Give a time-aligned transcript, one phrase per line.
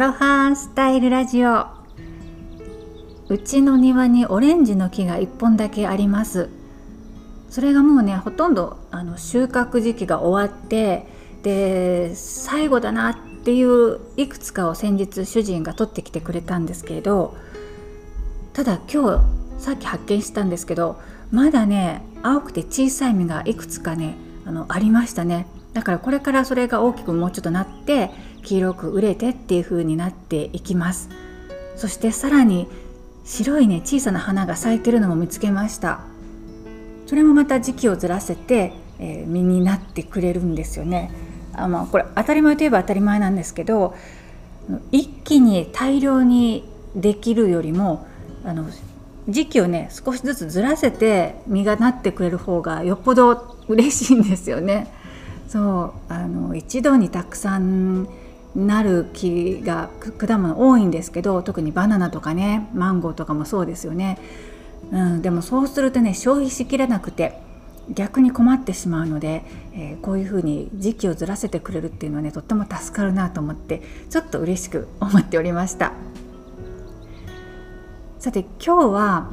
[0.00, 1.66] ロハスタイルラジオ。
[3.28, 6.48] うちの庭にオレンジの木が1本だけあります。
[7.50, 11.06] それがもうねほとんどあの収穫時期が終わって
[11.42, 17.36] で最後だなっていういくつかを先日主人が取ってきてくれたんですけれど
[18.54, 20.98] ただ今日さっき発見したんですけど
[21.30, 24.14] まだね青くて小さい実がいくつかね
[24.46, 25.46] あのありましたね。
[25.74, 31.08] だからこれからそれが大きくもうちょっとなって黄色く熟れてっていう風になっていきます。
[31.76, 32.68] そしてさらに
[33.24, 36.00] 白いね小さな花が咲いてるのも見つけました。
[37.06, 41.10] それもまた時期をずらせて、えー、実になってくれるんですよね。
[41.54, 43.94] あまあこれ当たり前といえば当たり前なんですけど
[44.92, 46.64] 一気に大量に
[46.94, 48.06] できるよりも
[48.44, 48.66] あの
[49.28, 54.92] 時期をね少しずつずらせて実がなってくれる方がよっぽど嬉しいんですよね。
[55.48, 58.08] そうあの一度にたくさん
[58.54, 64.18] なる木が果物多いんですけど特にバナナとかねマンゴーとかもそうですよね、
[64.90, 67.38] うん、でもそうするとね消費しきれなくて
[67.90, 75.92] 逆に困ってしまうので、えー、こういうふうに時期をずらせてくれるっていうのはねとっても助かるなと思ってちょっと嬉しく思っておりました。
[78.18, 79.30] さて今日は、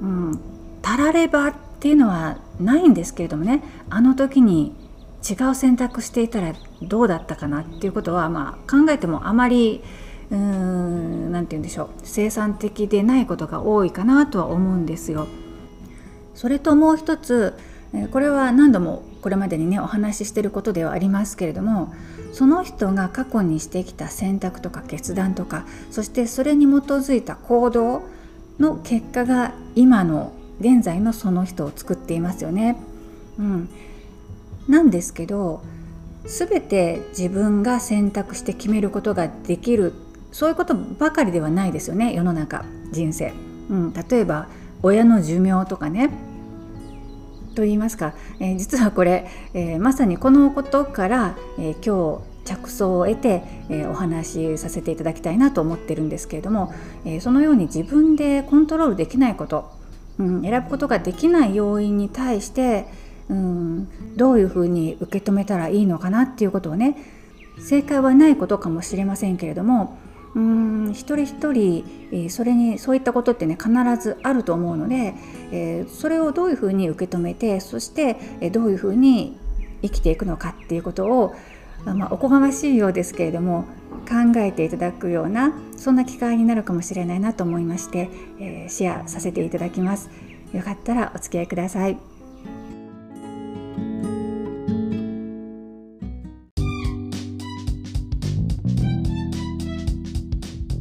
[0.00, 0.40] うん、
[0.80, 4.74] たらればっていうのはないんですけれどもねあの時に
[5.28, 9.82] 違う選択していたらどうだったかなっていうことは、まあ、考えてもあまり
[10.30, 15.26] うーん何て言うんでしょう生産的でないことが多いかなとは思うんですよ。
[16.34, 17.54] それともう一つ
[18.12, 21.92] これは何度もこれまでにねお話ししてることではありますけれども
[22.32, 28.02] その人が過去にしてきた選択とか決断とかそしてそれに基づいた行動
[28.60, 32.76] の結果が今の現在のその人を作っていますよね。
[33.38, 33.68] うん、
[34.70, 35.62] なんですけど
[36.24, 39.92] 全て自分が選択して決めることができる
[40.32, 43.32] そういうことばかりではないですよね世の中人生、
[43.68, 44.48] うん、例えば
[44.82, 46.10] 親の寿命とかね。
[47.54, 56.72] と言いますか、えー、実はこれ、えー、まさにこのことから、えー、今日着想を得て、えお話しさせていただきたいなと思ってるんですけれども、
[57.04, 59.70] えそのように自分でコントロールできないこと、
[60.18, 62.86] うん、選ぶことができない要因に対して
[63.28, 63.88] うん
[64.20, 66.94] どういうふうに受け止めたらいいのかなっていうことをね
[67.58, 69.98] 正解はないことかもしれませんけれども
[70.34, 73.70] うん一人一人、それにそういったことってね必
[74.00, 75.14] ずあると思うので、
[75.50, 78.16] え、それをどういうふうに受け止めてそして、
[78.52, 79.36] どういうふうに
[79.82, 81.34] 生きていくのかっていうことを、
[81.84, 83.64] まあ、おこがましいようですけれども
[84.08, 88.08] 考えていただくようなそんな機会になるかもしれないなと思いまして、
[88.38, 90.10] えシェアさせていただきます。
[90.52, 92.19] よかったらお付き合いください。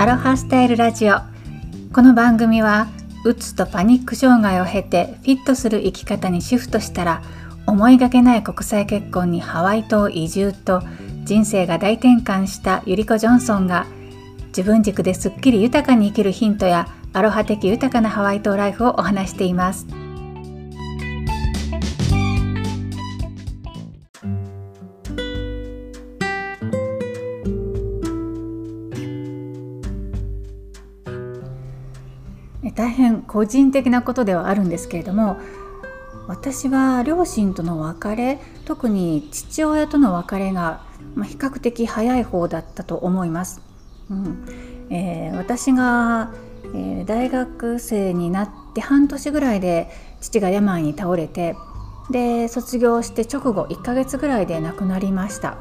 [0.00, 1.16] アロハスタイルラジオ
[1.92, 2.88] この番組は
[3.26, 7.22] うつとパニック障害を経てフィットする生き方にシフトしたら
[7.66, 10.82] 思いがけない国際結婚にハワイ島移住と
[11.24, 13.84] 人生が大転換したゆりこ・ジョンソンが
[14.46, 19.99] 自分軸ですっきり豊かに生きるヒントやアロハ的豊かなハワイ島ライフをお話しています。
[33.30, 35.38] 個人的なことではあるんですけれども
[36.26, 40.82] 私は両親との別れ特に父親との別れが、
[41.14, 43.60] ま、比較的早い方だったと思います。
[44.10, 44.46] うん
[44.90, 46.32] えー、私が、
[46.74, 49.88] えー、大学生になって半年ぐらいで
[50.20, 51.54] 父が病に倒れて
[52.10, 55.56] で卒業して直後1ヶ月ぐらいで亡くなりました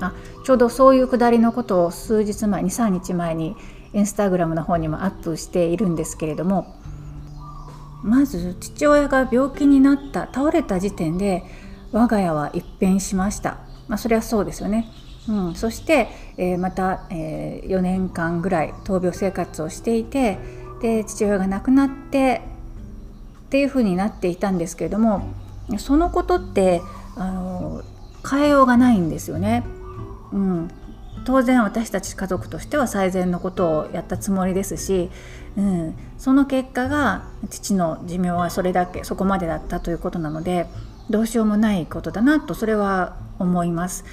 [0.00, 0.12] あ
[0.44, 3.56] ちょうどそういうくだりのことを数日前23日前に
[3.92, 6.74] インスタグラムの方にもアップしているんですけれども
[8.02, 11.44] まず父親が病気になった倒れた時点で
[11.92, 14.90] 我が家は一変しました、まあ、それはそうですよね、
[15.28, 20.38] うん、そして、えー、また、えー、4年間ぐらい闘病生活をしていて
[20.80, 22.42] で父親が亡くなって
[23.46, 25.28] っていうふうになっていたんですけれども
[25.78, 26.80] そのことって
[27.16, 27.82] あの
[28.28, 29.64] 変えようがないんですよね。
[30.32, 30.70] うん、
[31.30, 35.10] 当然私たち家族としては最善のことをやったつもりですし、
[35.56, 40.66] うん、その結果が父の寿命はそれだけそこまでだったということなので
[41.08, 44.04] どうしようもないことだなとそれは思います。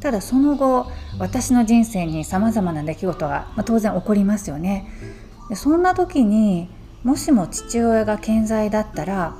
[0.00, 4.90] ただその後私の人生にさまざまな出来事が、まあ、当然起こりますよね。
[5.50, 6.70] でそんな時に
[7.04, 9.34] もしも父親が健在だったら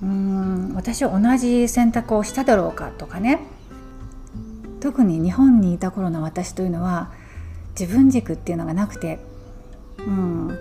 [0.00, 3.57] うーん私は同じ選択をしただろうかとかね
[4.80, 7.12] 特に日本にいた頃の私というのは
[7.78, 9.18] 自分軸っていうのがなくて、
[9.98, 10.58] うん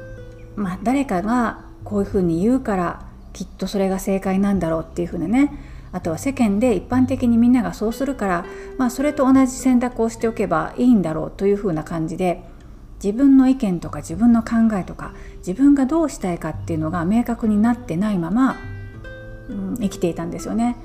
[0.55, 8.45] まあ、誰かがこういうふうに言うからきっとそれが正解なんだろうっていうふうなねあとは世間で一般的にみんながそうするから、
[8.77, 12.43] まあ、それと同じ選択をしておけばいいんだろうというふうな感じで
[13.03, 18.57] 自分の意見とか自分の考えとか自分がどうしたいかっていうのが明確になってないまま、
[19.49, 20.75] うん、生きていたんですよね。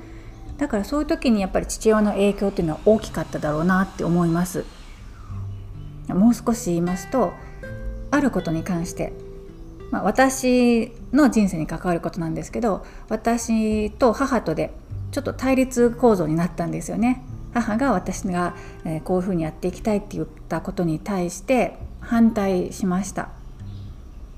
[0.57, 4.65] だからそういう時にやっぱり父親の影響っていうのは大きかっただろうなって思います
[6.07, 7.33] もう少し言いますと
[8.11, 9.13] あることに関して
[9.91, 14.73] まあ、私の人生に関わることなんですけど私と母とで
[15.11, 17.23] ちょっと対立構造になったんですよね。
[17.53, 18.55] 母が私が
[19.03, 23.29] こういうふうにやっていきたいって言ったことに対して反対しました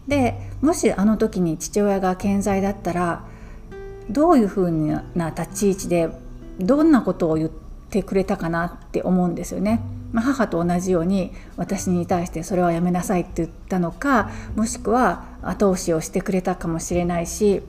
[0.07, 3.23] でもしあの時に父親が健在だったら
[4.09, 4.71] どういうふう
[5.15, 6.09] な立ち位置で
[6.59, 7.49] どんなことを言っ
[7.89, 9.81] てくれたかなって思うんですよね。
[10.11, 17.61] まあ、母と同じように私に対してそれはやめなさいって言ったのかもしくは後押しをしてくれたかもしれないし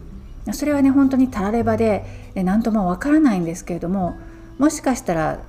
[0.52, 2.04] それはね本当にたらればで
[2.36, 4.16] 何ともわからないんですけれども
[4.58, 5.40] もしかしたら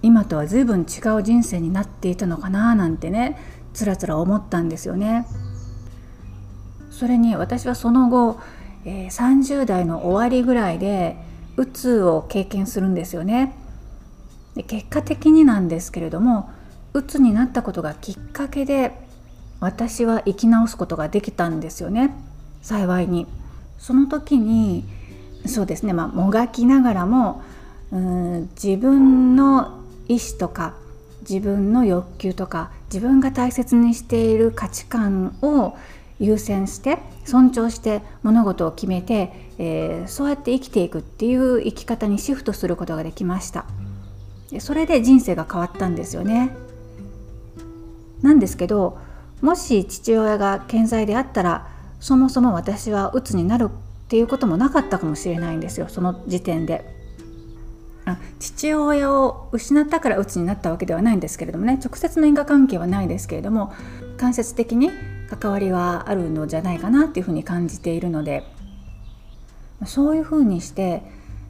[0.00, 3.36] 今とは随分違う人生になっていたのかななんてね
[3.72, 5.26] つらつら思ったんですよね。
[6.94, 8.38] それに私はその後、
[8.84, 11.16] えー、30代の終わりぐらいで
[11.56, 13.54] うつを経験するんですよね。
[14.54, 16.50] で結果的になんですけれども
[16.92, 18.92] うつになったことがきっかけで
[19.60, 22.14] 私は生き直すことができたんですよね
[22.62, 23.26] 幸いに。
[23.78, 24.84] その時に
[25.46, 27.42] そうですねまあもがきながらも
[27.90, 30.74] うん自分の意思とか
[31.28, 35.76] 自分の欲求とか自分が大切にしている価値観を
[36.20, 43.64] 優先して尊重して物事を決めて、えー、そうやって生きていくっていう生き方にシフトすることができました。
[44.60, 46.56] それで人生が変わったんですよね。
[48.22, 48.98] なんですけど
[49.42, 51.68] もし父親が健在であったら
[52.00, 56.94] そもそも私は鬱になるっていうこともなかったかもしれないんですよその時点で。
[58.38, 63.72] 父親を失ったから鬱になったわけではないんですけれどもね直接の因果関係はないですけれども
[64.18, 64.90] 間接的に
[65.36, 68.44] 関わりはあるのじゃないかなっていうふうに感じているので
[69.86, 71.02] そういうふうにして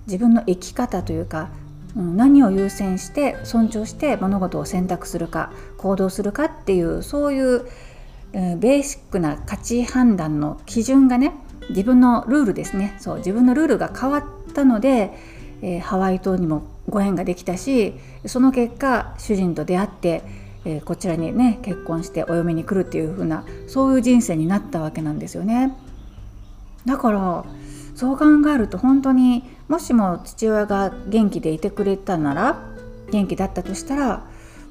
[0.06, 1.50] 自分の生き方というか
[1.94, 7.69] 何を優先して尊重して物事を選択するか行動するかっていうそういう
[8.32, 11.32] ベーシックな価値判断の基準がね
[11.70, 12.96] 自分のルールですね。
[12.98, 15.12] そう自分のルールが変わったので、
[15.62, 17.94] えー、ハワイ島にもご縁ができたし
[18.26, 20.22] その結果主人と出会って、
[20.64, 25.76] えー、こちらにね結婚してお嫁に来るっていう風なそういう人生になったわけなんですよね。
[26.87, 27.44] だから
[27.94, 32.62] そう考えると本当にもしも父親が元気でいてくれたなら
[33.11, 34.25] 元気だったとしたら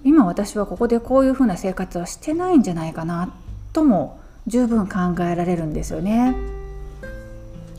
[0.04, 3.34] 今私はここでこういうふうな生活はしてないんじゃないかな
[3.72, 6.36] とも十分考えられるんですよね。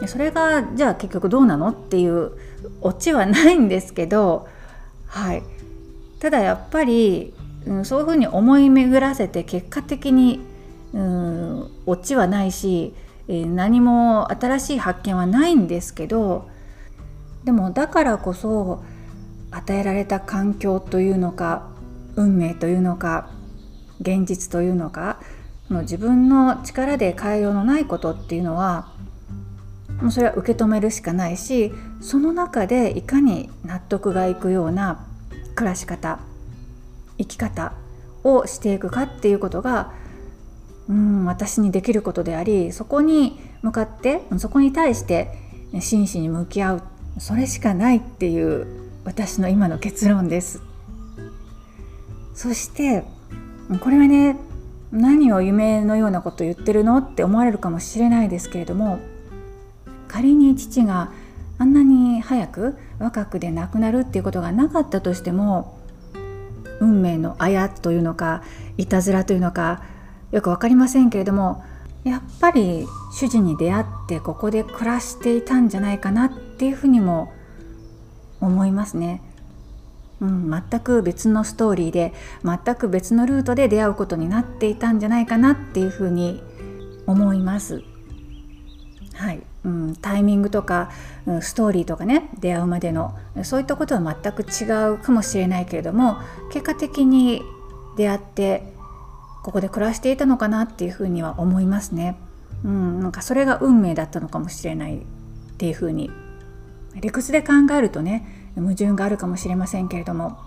[0.07, 2.33] それがじゃあ結局どうなのっていう
[2.81, 4.49] オチはないんですけど、
[5.07, 5.43] はい、
[6.19, 7.35] ただやっぱり、
[7.67, 10.41] うん、そういうふうに思い巡らせて結果的に、
[10.93, 12.95] うん、オチはないし
[13.29, 16.49] え何も新しい発見はないんですけど
[17.45, 18.83] でもだからこそ
[19.51, 21.71] 与えられた環境というのか
[22.17, 23.31] 運命というのか
[24.01, 25.21] 現実というのか
[25.71, 28.93] の自分の力で変えようのないことっていうのは
[30.01, 35.07] もうそれは受け止めるしかないしその中でいかに納得がいくような
[35.55, 36.19] 暮らし方
[37.19, 37.73] 生き方
[38.23, 39.93] をしていくかっていうことが
[40.89, 45.29] うん私にできることでありそこに向かってそこに対して
[45.81, 46.83] 真摯に向き合う。
[47.19, 48.67] それしかないっていう
[49.05, 50.63] 私の今の結論です。
[52.35, 53.05] そして
[53.81, 54.37] これはね
[54.91, 58.99] 何を夢のようなこと言ってるのって思われるかもしれないですけれども
[60.09, 61.13] 仮に父が
[61.59, 65.74] あんなに早く若くで亡くなるっていうことがなかったとしても
[66.81, 68.43] 運命のあやというのか
[68.77, 69.83] いたずらというのか
[70.31, 71.65] よく分かりませんけれども
[72.05, 77.33] やっぱり主人に出会ってここで暮らしていたんじゃないかなっていうふうにも
[78.41, 79.23] 思いますね。
[80.21, 82.13] うん、全く別のストーリーで
[82.45, 86.43] 全く別のルートで出会うことになっていたんじゃないかなっていうふうに
[87.07, 87.83] 思います。
[89.15, 90.91] はい、うん、タイミングとか、
[91.27, 96.19] うん、ストーリーとかね出会うまでのそういったことは全く違うかもしれないけれども
[96.53, 97.43] 結果的に
[97.97, 98.75] 出会って
[99.43, 102.17] ここで暮らしていたのかなっていうふうには思いますね。
[102.65, 105.01] うん、なんかそれが運命だったのかもしれないっ
[105.59, 106.11] ていうふうに
[107.01, 110.39] 理屈で考えるとね矛盾があるかもしれませんけれども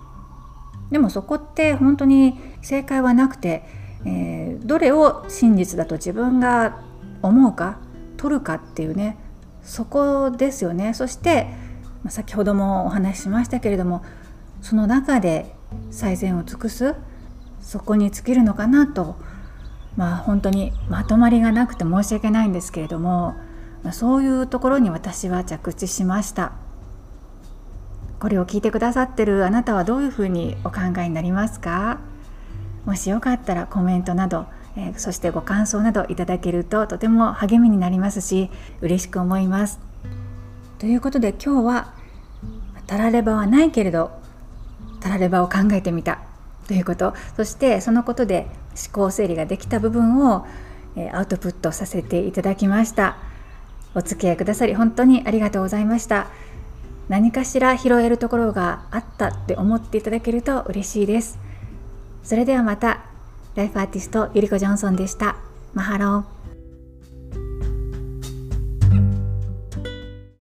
[0.90, 3.64] でもそこって本当に正解はなくて、
[4.06, 6.82] えー、どれを真実だと自分が
[7.22, 7.78] 思うか
[8.18, 9.18] 取るかっていうね
[9.64, 10.94] そこですよね。
[10.94, 11.48] そして
[12.10, 14.04] 先ほどもお話ししましたけれども
[14.62, 15.54] その中で
[15.92, 16.96] 最善を尽くす
[17.62, 19.16] そこに尽きるのかなと
[19.96, 23.36] まあ本当にまとまりがなくて申し訳ないんですけれども
[23.92, 26.54] そういうところに私は着地しました。
[28.20, 32.00] これを聞いてくださってるあなたはどういうふうにお考えになりますか？
[32.86, 39.80] もしよかったらコメントなど、え、そしてご感想などいただけるととても励みになりますし嬉しく思います。
[40.78, 41.94] ということで今日は
[42.86, 44.12] たらればはないけれど
[45.00, 46.20] たらればを考えてみた。
[46.68, 47.14] ということ。
[47.36, 50.46] そしてそのことで思考整理ができた部分を
[51.14, 53.18] アウトプットさせていただきました。
[53.96, 56.28] お付き合いくださり本当にありがとうございました。
[57.10, 61.40] 何かしら拾えるところがあったって思っていただけると嬉しいです。
[62.22, 63.07] それではまた
[63.58, 65.36] ライフアーティストゆりこジョンソンでした。
[65.74, 66.37] マハロー。